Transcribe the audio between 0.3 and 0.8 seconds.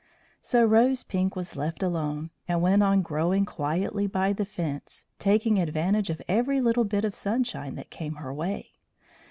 So